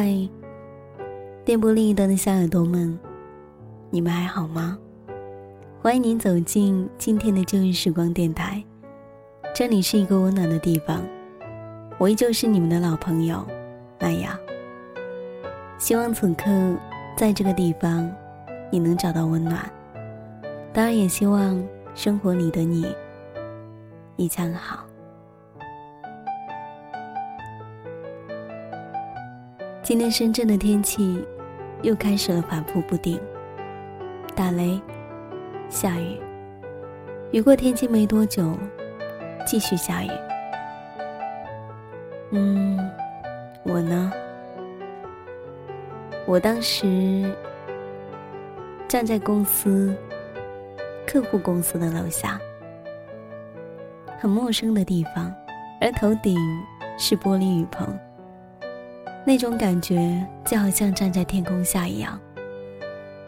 [0.00, 0.16] 嗨，
[1.44, 2.96] 电波另一端的小耳朵们，
[3.90, 4.78] 你们还好吗？
[5.82, 8.62] 欢迎您走进今天的旧日时光电台，
[9.52, 11.02] 这里是一个温暖的地方，
[11.98, 13.44] 我依旧是你们的老朋友
[13.98, 14.38] 麦雅。
[15.78, 16.44] 希望此刻
[17.16, 18.08] 在这个地方，
[18.70, 19.68] 你能找到温暖。
[20.72, 21.60] 当然，也希望
[21.96, 22.86] 生活里的你
[24.14, 24.87] 一切好。
[29.88, 31.26] 今天深圳的天气
[31.80, 33.18] 又开始了反复不定，
[34.36, 34.78] 打雷、
[35.70, 36.20] 下雨，
[37.30, 38.54] 雨过天晴没多久，
[39.46, 40.10] 继续下雨。
[42.32, 42.78] 嗯，
[43.62, 44.12] 我呢？
[46.26, 47.34] 我当时
[48.86, 49.96] 站在公司
[51.06, 52.38] 客户公司的楼下，
[54.18, 55.34] 很陌生的地方，
[55.80, 56.36] 而头顶
[56.98, 57.98] 是玻璃雨棚。
[59.28, 62.18] 那种感觉就好像站在天空下一样，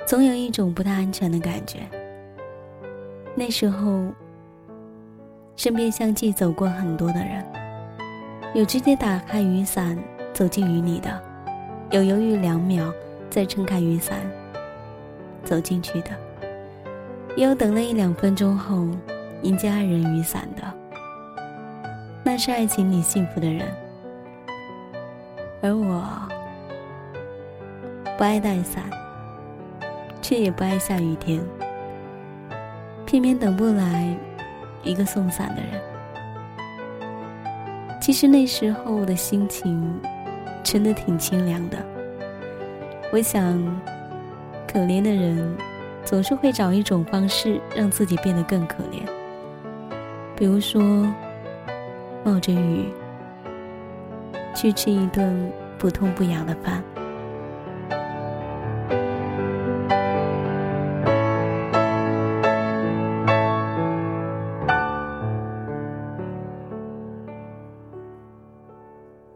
[0.07, 1.81] 总有一种不太安全的感觉。
[3.35, 4.07] 那时候，
[5.57, 7.45] 身边相继走过很多的人，
[8.55, 9.95] 有直接打开雨伞
[10.33, 11.23] 走进雨里的，
[11.91, 12.91] 有犹豫两秒
[13.29, 14.21] 再撑开雨伞
[15.45, 16.13] 走进去的，
[17.37, 18.89] 也有等了一两分钟后
[19.43, 20.63] 迎接爱人雨伞的。
[22.25, 23.69] 那是爱情里幸福的人。
[25.63, 26.03] 而我
[28.17, 28.85] 不爱带伞，
[30.23, 31.41] 却也不爱下雨天，
[33.05, 34.17] 偏偏等不来
[34.83, 35.81] 一个送伞的人。
[38.01, 40.01] 其实那时候的心情
[40.63, 41.77] 真的挺清凉的。
[43.13, 43.63] 我想，
[44.67, 45.57] 可怜的人
[46.05, 49.07] 总是会找一种方式让自己变得更可怜，
[50.35, 50.81] 比如说
[52.25, 52.87] 冒着雨。
[54.55, 56.83] 去吃一顿不痛不痒的饭。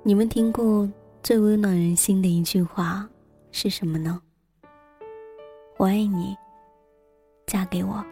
[0.07, 0.87] 你们听过
[1.23, 3.09] 最温暖人心的一句话
[3.53, 4.21] 是什么呢？
[5.79, 6.37] 我爱你，
[7.47, 8.05] 嫁给我。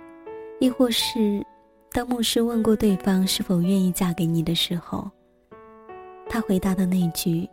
[0.59, 1.45] 亦或是，
[1.93, 5.11] 当牧师问过对方是否愿意嫁给你的时候。
[6.33, 7.47] 他回答的那一句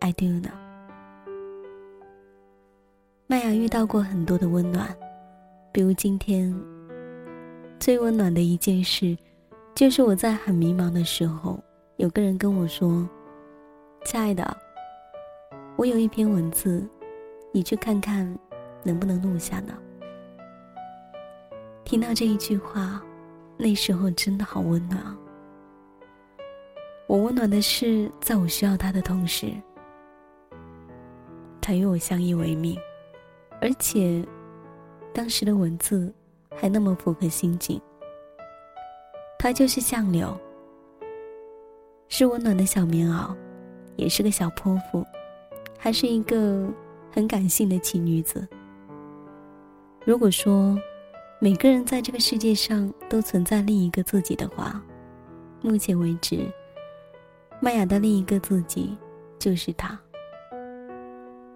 [0.00, 0.48] “I do” 呢？
[3.26, 4.88] 麦雅遇到过很多的温暖，
[5.70, 6.58] 比如今天
[7.78, 9.14] 最温暖的一件事，
[9.74, 11.62] 就是我在很迷茫的时候，
[11.98, 13.06] 有个人跟我说
[14.06, 14.56] ：“亲爱的，
[15.76, 16.88] 我有一篇文字，
[17.52, 18.26] 你去看看
[18.82, 19.74] 能不能录下呢？”
[21.84, 23.02] 听到这一句话，
[23.58, 25.18] 那时候真的好温暖啊！
[27.06, 29.52] 我温暖的是，在我需要他的同时，
[31.60, 32.78] 他与我相依为命，
[33.60, 34.24] 而且
[35.12, 36.10] 当时的文字
[36.56, 37.78] 还那么符合心境。
[39.38, 40.34] 他就是相柳，
[42.08, 43.36] 是温暖的小棉袄，
[43.96, 45.04] 也是个小泼妇，
[45.76, 46.66] 还是一个
[47.10, 48.48] 很感性的奇女子。
[50.06, 50.78] 如果说
[51.40, 54.80] 每个人在这个世界上都存在另一个自己的话，
[55.60, 56.48] 目前为止。
[57.64, 58.98] 麦雅的另一个自己，
[59.38, 59.96] 就是他。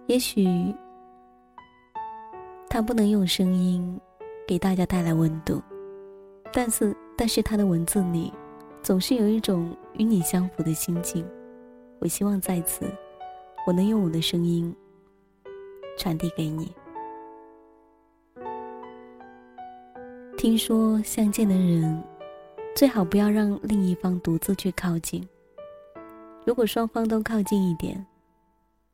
[0.06, 0.72] 也许
[2.68, 4.00] 他不能用声音
[4.46, 5.60] 给大家带来温度，
[6.52, 8.32] 但是，但是他的文字里
[8.84, 11.26] 总是有一种与你相符的心境。
[11.98, 12.88] 我希望在此，
[13.66, 14.72] 我能用我的声音
[15.98, 16.72] 传递给你。
[20.38, 22.00] 听说相见的人，
[22.76, 25.28] 最好不要让另一方独自去靠近。
[26.46, 28.06] 如果双方都靠近一点，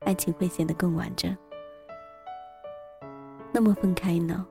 [0.07, 1.37] 爱情会显得更完整。
[3.53, 4.47] 那么分开呢？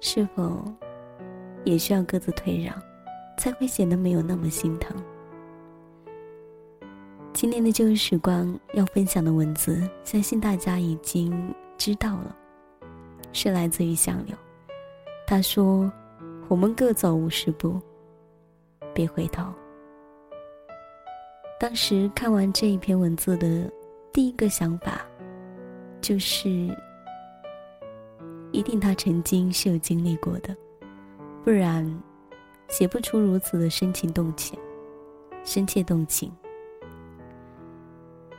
[0.00, 0.64] 是否
[1.62, 2.74] 也需要各自退让，
[3.36, 4.96] 才会显得没有那么心疼？
[7.34, 12.34] 今天的旧日时光要分享的文字，相信大家已经知道了，
[13.34, 14.34] 是来自于相柳。
[15.26, 15.92] 他说
[16.48, 17.78] ：“我们各走五十步，
[18.94, 19.52] 别回头。”
[21.62, 23.70] 当时看完这一篇文字的
[24.12, 25.06] 第一个想法，
[26.00, 26.76] 就是，
[28.50, 30.56] 一定他曾经是有经历过的，
[31.44, 31.88] 不然，
[32.68, 34.58] 写不出如此的深情动情，
[35.44, 36.32] 深切动情。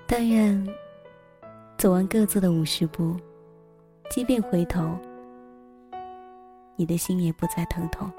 [0.05, 0.67] 但愿，
[1.77, 3.15] 走完各自的五十步，
[4.09, 4.99] 即便回头，
[6.75, 8.11] 你的心也不再疼痛。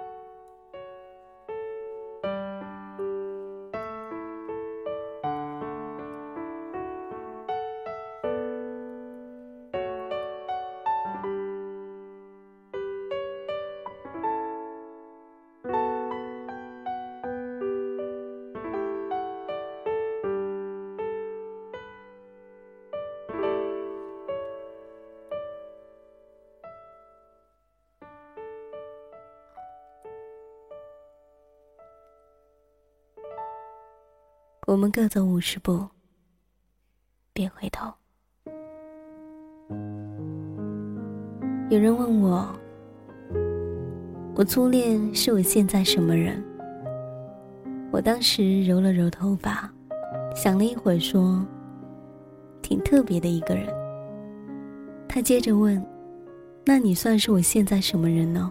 [34.67, 35.87] 我们各走五十步，
[37.35, 37.93] 别回头。
[41.69, 42.49] 有人问我，
[44.35, 46.43] 我初恋是我现在什么人？
[47.93, 49.71] 我当时揉了揉头发，
[50.35, 51.45] 想了一会儿，说
[52.63, 53.69] ：“挺特别的一个人。”
[55.07, 55.85] 他接着问
[56.65, 58.51] ：“那你算是我现在什么人呢？”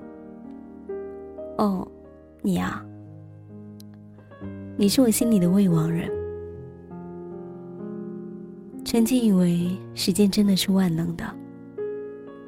[1.57, 1.88] 哦，
[2.44, 2.86] 你啊，
[4.75, 6.09] 你是我心里的未亡人。
[8.83, 11.23] 曾经以为时间真的是万能的。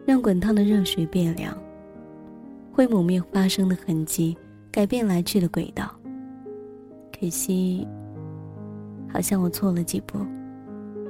[0.06, 1.58] 让滚烫的热水变凉，
[2.72, 4.38] 会抹灭发生的痕迹，
[4.72, 5.90] 改变来去的轨道。
[7.12, 7.88] 可惜，
[9.12, 10.20] 好像我错了几步，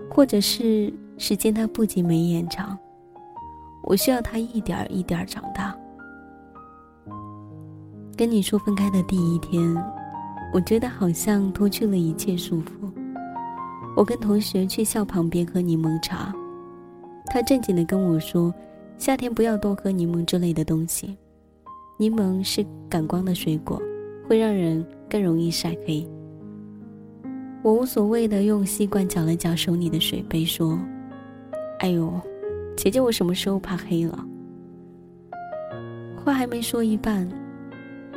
[0.10, 2.78] 或者是时间它不仅没延长，
[3.84, 5.76] 我需要它一点一点长大。
[8.16, 9.62] 跟你说分开的第一天，
[10.56, 12.90] 我觉得好像脱去了一切束缚。
[13.94, 16.34] 我跟同学去校旁边喝柠檬茶，
[17.26, 18.54] 他正经的跟我说。
[18.98, 21.18] 夏天不要多喝柠檬之类的东西，
[22.00, 23.78] 柠檬是感光的水果，
[24.26, 26.08] 会让人更容易晒黑。
[27.62, 30.80] 我无所谓的用吸管搅了搅手里的水杯，说
[31.80, 32.10] ：“哎呦，
[32.78, 34.26] 姐姐，我什么时候怕黑了？”
[36.24, 37.30] 话还没说一半，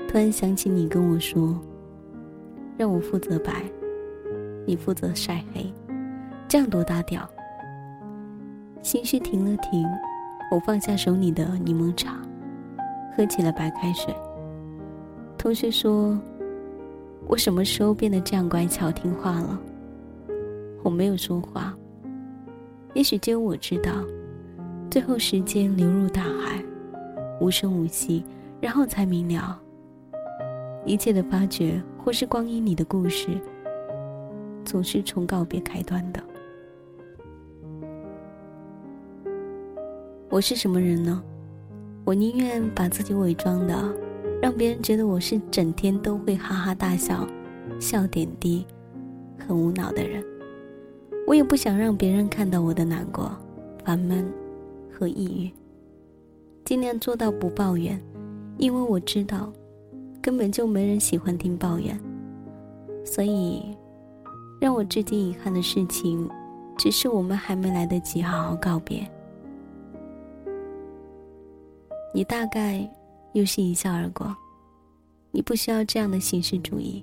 [0.06, 1.58] 突然想起你跟我说
[2.78, 3.64] ：“让我负责白，
[4.64, 5.70] 你负责晒黑，
[6.48, 7.28] 这样多搭调。”
[8.80, 9.86] 心绪停了停。
[10.50, 12.16] 我放下手里的柠檬茶，
[13.14, 14.14] 喝起了白开水。
[15.36, 16.18] 同学说
[17.28, 19.60] ：“我什么时候变得这样乖巧听话了？”
[20.82, 21.76] 我没有说话。
[22.94, 23.92] 也许只有我知道，
[24.90, 26.64] 最后时间流入大海，
[27.42, 28.24] 无声无息，
[28.58, 29.60] 然后才明了，
[30.88, 33.38] 一切的发掘或是光阴里的故事，
[34.64, 36.22] 总是从告别开端的。
[40.30, 41.22] 我是什么人呢？
[42.06, 43.94] 我宁愿把自己伪装的，
[44.40, 47.28] 让别人觉得我是整天都会哈哈大笑、
[47.78, 48.64] 笑点低、
[49.38, 50.24] 很无脑的人。
[51.26, 53.30] 我也不想让别人看到我的难过、
[53.84, 54.26] 烦闷
[54.90, 55.50] 和抑郁。
[56.64, 58.02] 尽量做到不抱怨，
[58.56, 59.52] 因为我知道，
[60.28, 61.98] 根本就没人喜欢听抱怨。
[63.02, 63.74] 所以，
[64.60, 66.28] 让我至今遗憾的事情，
[66.76, 69.10] 只是我们还没来得及好好告别。
[72.12, 72.86] 你大概
[73.32, 74.36] 又是一笑而过，
[75.30, 77.02] 你不需要这样的形式主义。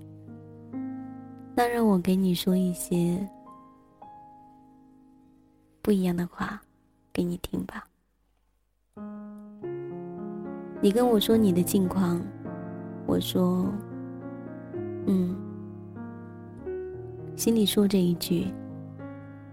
[1.56, 3.28] 那让我给你说一些
[5.82, 6.62] 不一样的话，
[7.12, 7.88] 给你听吧。
[10.80, 12.22] 你跟我说你的近况，
[13.06, 13.72] 我说，
[15.06, 15.36] 嗯，
[17.36, 18.48] 心里说这一句，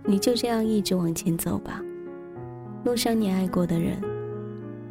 [0.04, 1.82] 你就这样一直往前走吧，
[2.84, 3.96] 路上你爱过的人。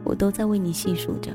[0.03, 1.31] 我都在为你细数着。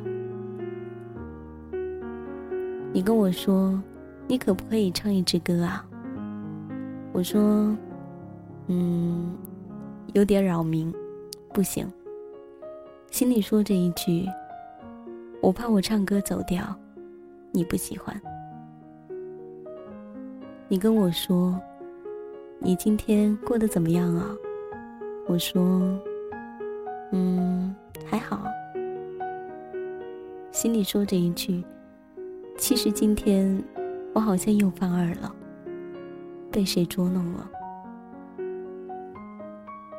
[2.92, 3.80] 你跟我说，
[4.26, 5.86] 你可不可以唱一支歌啊？
[7.12, 7.76] 我说，
[8.66, 9.32] 嗯，
[10.14, 10.92] 有点扰民，
[11.52, 11.90] 不行。
[13.10, 14.26] 心里说着一句，
[15.40, 16.76] 我怕我唱歌走调，
[17.56, 18.14] 你不喜欢。
[20.68, 21.58] 你跟我说，
[22.58, 24.28] 你今天过得怎么样啊？
[25.26, 25.62] 我说，
[27.12, 28.44] 嗯，还好。
[30.52, 31.64] 心里说着一句
[32.58, 33.64] ：“其实今天，
[34.12, 35.34] 我好像又犯二了，
[36.52, 37.50] 被谁捉弄了？”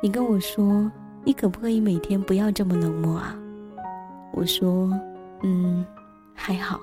[0.00, 0.88] 你跟我说
[1.26, 3.36] ：“你可不可以每天不要这么冷漠啊？”
[4.32, 4.88] 我说
[5.42, 5.84] ：“嗯，
[6.34, 6.80] 还好。”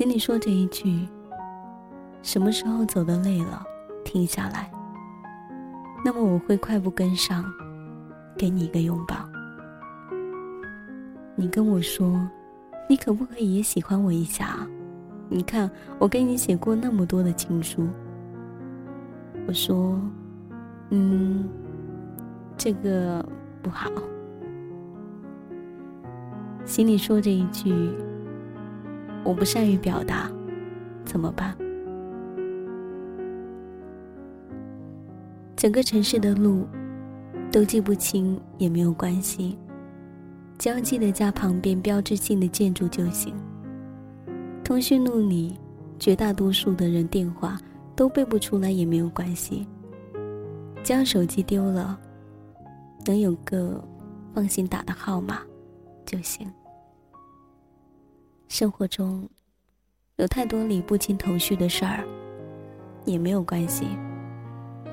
[0.00, 1.06] 心里说着一句
[2.24, 3.62] ：“什么时候走的累了，
[4.02, 4.72] 停下来，
[6.02, 7.44] 那么我会快步跟上，
[8.34, 9.16] 给你一个拥抱。”
[11.36, 12.18] 你跟我说，
[12.88, 14.66] 你可不可以也喜欢我一下？
[15.28, 17.86] 你看，我给你写过那么多的情书。
[19.46, 20.00] 我说，
[20.88, 21.46] 嗯，
[22.56, 23.22] 这个
[23.60, 23.90] 不好。
[26.64, 27.94] 心里说着一句，
[29.24, 30.30] 我不善于表达，
[31.04, 31.56] 怎么办？
[35.56, 36.66] 整个城市的路
[37.52, 39.58] 都记不清也没有关系。
[40.58, 43.34] 只要记得家旁边标志性的建筑就行。
[44.64, 45.58] 通讯录里
[45.98, 47.58] 绝大多数的人电话
[47.96, 49.66] 都背不出来也没有关系。
[50.82, 51.98] 将手机丢了，
[53.04, 53.82] 能有个
[54.34, 55.40] 放心打的号码
[56.06, 56.50] 就行。
[58.50, 59.26] 生活中
[60.16, 62.04] 有太多理不清头绪的事儿，
[63.04, 63.86] 也没有关系，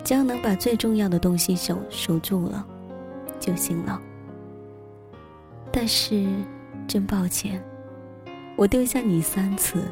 [0.03, 2.63] 只要能把最重要的东西守守住了
[3.39, 3.99] 就行了。
[5.71, 6.27] 但是，
[6.87, 7.59] 真抱歉，
[8.55, 9.83] 我丢下你三次，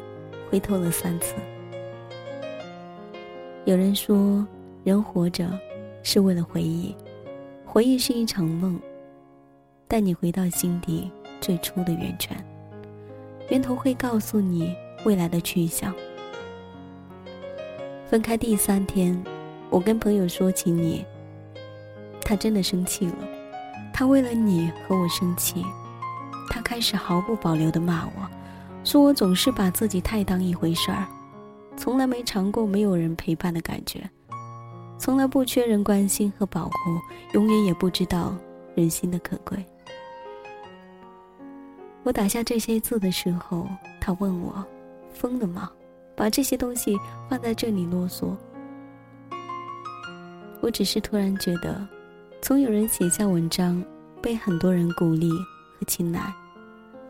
[0.48, 1.34] 回头了三次。
[3.64, 4.46] 有人说，
[4.84, 5.50] 人活着
[6.04, 6.94] 是为了回忆，
[7.64, 8.80] 回忆是一场梦，
[9.88, 12.36] 带你回到心底最初的源泉，
[13.48, 14.74] 源头会告诉你
[15.04, 15.94] 未来的去向。
[18.08, 19.20] 分开第三天，
[19.70, 21.04] 我跟朋友说起你，
[22.22, 23.16] 他真的生气了。
[23.92, 25.64] 他为了你和我生气，
[26.50, 28.28] 他开始毫不保留的骂我，
[28.84, 31.06] 说我总是把自己太当一回事儿，
[31.76, 34.08] 从来没尝过没有人陪伴的感觉，
[34.98, 36.72] 从来不缺人关心和保护，
[37.32, 38.36] 永远也不知道
[38.74, 39.64] 人心的可贵。
[42.06, 43.66] 我打下这些字的时候，
[44.00, 44.64] 他问我，
[45.10, 45.68] 疯了吗？
[46.14, 46.96] 把这些东西
[47.28, 48.32] 放在这里啰嗦，
[50.60, 51.84] 我只是突然觉得，
[52.40, 53.84] 总有人写下文章，
[54.22, 56.32] 被很多人鼓励和青睐。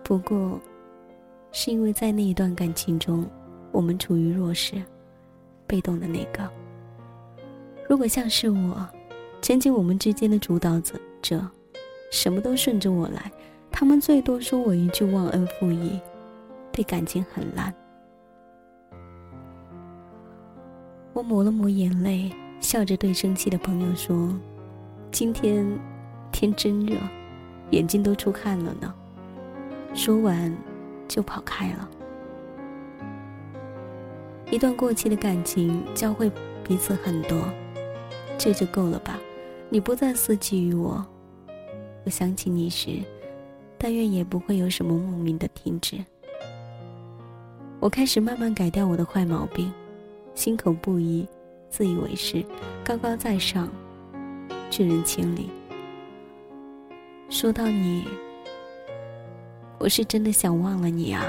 [0.02, 0.58] 不过，
[1.52, 3.28] 是因为在那一段感情中，
[3.72, 4.82] 我们处于弱势、
[5.66, 6.48] 被动的那个。
[7.86, 8.88] 如果像是我，
[9.42, 11.46] 曾经我们之间的主导者者，
[12.10, 13.30] 什么都顺着我来，
[13.78, 16.00] 他们最多说我一句忘恩负义，
[16.72, 17.70] 对感情很烂。
[21.12, 24.34] 我抹了抹眼泪，笑着对生气的朋友说
[25.12, 25.66] ：“今天
[26.32, 26.96] 天真热，
[27.68, 28.94] 眼睛都出汗了呢。”
[29.92, 30.56] 说完，
[31.06, 31.86] 就跑开了。
[34.50, 36.32] 一段过期的感情，教会
[36.64, 37.46] 彼此很多，
[38.38, 39.18] 这就够了吧？
[39.68, 41.04] 你不再思寄于我，
[42.06, 43.02] 我想起你时，
[43.78, 45.96] 但愿也不会有什么莫名的停止。
[47.80, 49.72] 我开始慢慢改掉我的坏毛病。
[50.34, 51.26] 心口不一，
[51.70, 52.44] 自以为是，
[52.84, 53.70] 高高在上，
[54.68, 55.48] 拒人千里。
[57.30, 58.04] 说到你，
[59.78, 61.24] 我是真的想忘了你啊。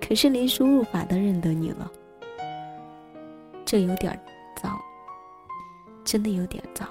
[0.00, 1.92] 可是连输入法都认得你了，
[3.64, 4.18] 这有点
[4.62, 4.80] 早，
[6.02, 6.86] 真的有点早。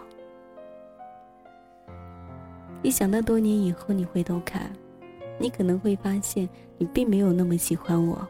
[2.86, 4.72] 一想到多年以后你回头看，
[5.40, 8.26] 你可能会发现你并没有那么喜欢我。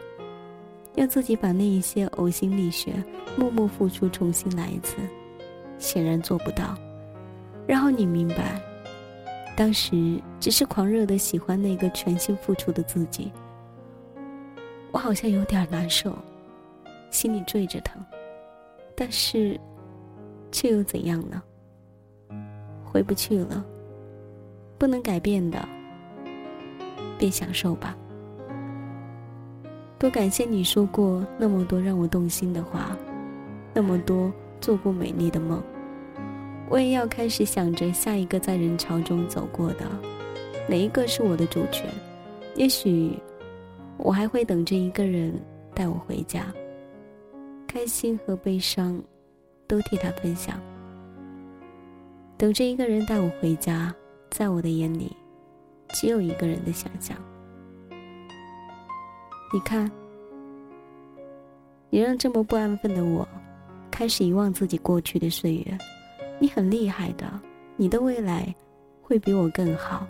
[0.93, 2.93] 要自己把那一些呕心沥血、
[3.37, 4.95] 默默付出重新来一次，
[5.77, 6.73] 显然做不到。
[7.67, 8.57] 然后你明白，
[9.57, 13.29] 当时只是狂热的喜欢那个全心付出的自己。
[14.93, 16.17] 我好像有点难受，
[17.11, 18.01] 心里坠着疼，
[18.95, 19.59] 但是，
[20.49, 21.43] 却又怎样呢？
[22.85, 23.65] 回不去了，
[24.85, 25.67] 不能改变的，
[27.17, 27.97] 便享受吧。
[29.97, 32.95] 多感谢你说过那么多让我动心的话，
[33.73, 35.59] 那么多做过美丽的梦。
[36.69, 39.87] 我也要开始想着下一个在人潮中走过的，
[40.69, 41.85] 哪一个是我的主角？
[42.55, 43.17] 也许
[43.97, 45.33] 我还会等着一个人
[45.73, 46.45] 带我回家，
[47.65, 49.01] 开心和悲伤
[49.65, 50.61] 都替他分享。
[52.37, 53.91] 等着一个人带我回家，
[54.37, 55.15] 在我的眼里，
[55.93, 57.15] 只有一个人的想象。
[59.53, 59.89] 你看，
[61.89, 63.25] 你让这么不安分的我，
[63.89, 65.77] 开始遗忘自己过去的岁月。
[66.37, 67.25] 你很厉害的，
[67.77, 68.53] 你的未来
[69.01, 70.05] 会比我更好。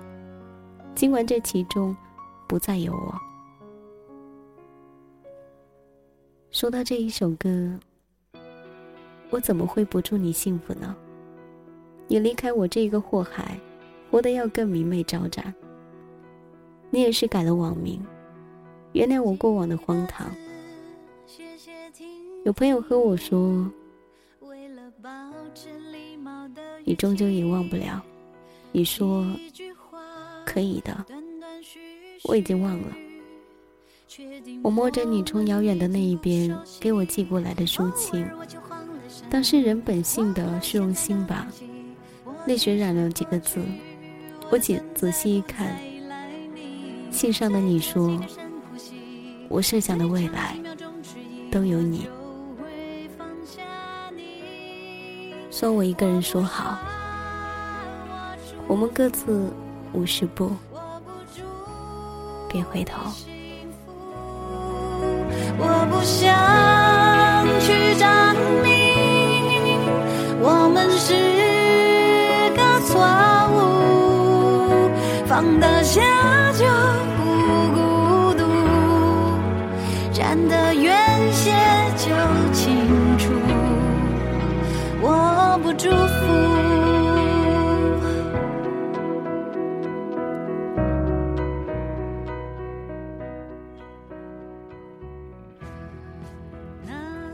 [0.95, 1.95] 尽管这其中
[2.47, 3.13] 不再有我。
[6.49, 7.79] 说到这一首歌，
[9.29, 10.95] 我怎么会不祝你幸福呢？
[12.07, 13.59] 你离开我这个祸害，
[14.09, 15.53] 活得要更明媚招展。
[16.89, 18.01] 你也是改了网名。
[18.93, 20.31] 原谅我过往的荒唐。
[22.45, 23.69] 有朋友和我说
[26.85, 28.01] ：“你终究也忘不了。”
[28.71, 29.25] 你说
[30.45, 31.05] ：“可以的。”
[32.23, 32.87] 我已经忘了。
[34.63, 38.25] 我摸着你从遥远的那一边给我寄过来的书信，
[39.29, 41.47] 当是人本性的虚荣心吧，
[42.47, 43.59] 泪水染了几个字。
[44.51, 45.75] 我仔仔细一看，
[47.11, 48.19] 信上的你说。
[49.47, 50.57] 我设想的未来
[51.51, 52.09] 都有你，
[55.51, 56.79] 算我一个人说好。
[58.67, 59.53] 我们各自
[59.93, 60.51] 五十步，
[62.49, 62.99] 别回头。
[65.57, 66.25] 我不想
[67.61, 68.05] 去证
[68.63, 69.79] 明
[70.41, 71.34] 我们是
[75.35, 75.99] 放得下
[76.53, 76.65] 就
[77.17, 77.23] 不
[77.73, 78.43] 孤独
[80.13, 80.95] 站得远
[81.33, 81.51] 些
[81.97, 82.07] 就
[82.53, 82.87] 清
[83.17, 83.33] 楚
[85.01, 86.25] 我不祝福。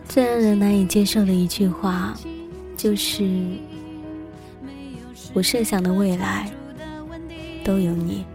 [0.07, 2.15] 最让人难以接受的一句话
[2.75, 3.23] 就是
[5.35, 6.51] 我设想的未来
[7.63, 8.25] 都有你。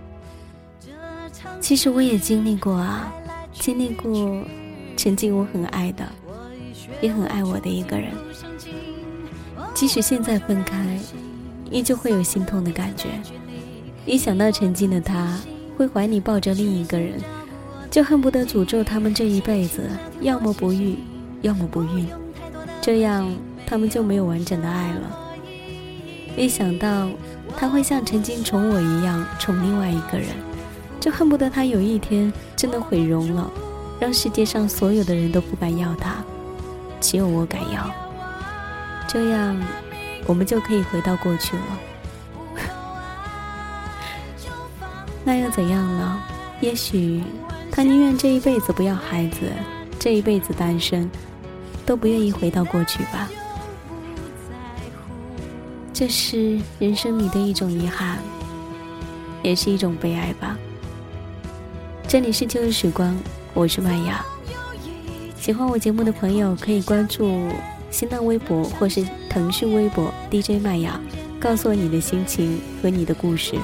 [1.61, 3.13] 其实我也经历过啊，
[3.53, 4.45] 经历过
[4.97, 6.05] 曾经我很爱的，
[7.01, 8.13] 也很爱我的一个人。
[9.75, 10.99] 即使现在分开，
[11.71, 13.09] 依旧会有心痛的感觉。
[14.05, 15.39] 一想到曾经的他
[15.77, 17.21] 会怀里抱着另一个人，
[17.91, 19.89] 就恨不得诅咒他们这一辈子，
[20.21, 20.97] 要么不育。
[21.43, 22.09] 要么不孕，
[22.81, 23.31] 这样
[23.67, 25.37] 他们就没有完整的爱了。
[26.35, 27.09] 一想到
[27.57, 30.29] 他会像曾经宠我一样宠另外一个人，
[31.01, 33.51] 就恨不得他有一天真的毁容了，
[33.99, 36.17] 让世界上所有的人都不敢要他，
[37.01, 37.91] 只有我敢要。
[39.09, 39.59] 这样，
[40.27, 41.63] 我们就可以回到过去了。
[45.25, 46.23] 那又怎样呢？
[46.61, 47.25] 也许
[47.73, 49.51] 他宁愿这一辈子不要孩子，
[49.99, 51.11] 这一辈子单身。
[51.87, 53.29] 都不愿意回到过去吧，
[55.99, 58.19] 这是人生里的一种遗憾，
[59.43, 60.55] 也是一种悲哀吧。
[62.07, 63.17] 这里是旧日时光，
[63.55, 64.23] 我是麦雅。
[65.41, 67.49] 喜欢我节目的朋友可以关注
[67.91, 71.01] 新浪微博或是腾讯微博 DJ 麦雅，
[71.41, 73.55] 告诉我你的心情和你的故事，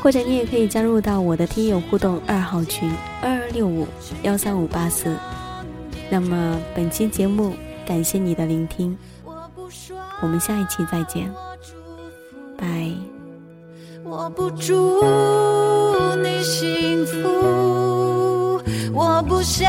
[0.00, 2.88] 或者你也可以加入到我的听友互动二号群
[3.20, 3.88] 二二六五
[4.22, 5.16] 幺三五八四。
[6.10, 8.96] 那么本期节目，感谢你的聆听，
[10.22, 11.28] 我们下一期再见，
[12.56, 12.66] 拜。
[14.04, 15.02] 我不祝
[16.22, 18.60] 你幸福，
[18.94, 19.68] 我不想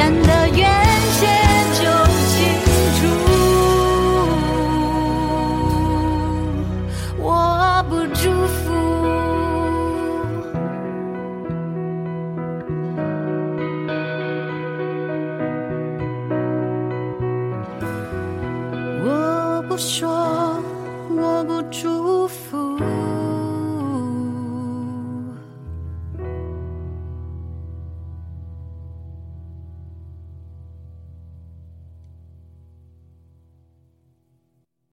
[0.00, 0.89] 站得远。